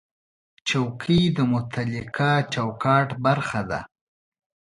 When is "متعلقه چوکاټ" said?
1.53-3.07